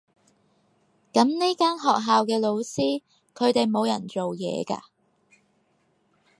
[1.13, 3.03] 噉呢間學校嘅老師，
[3.35, 4.79] 佢哋冇人做嘢㗎？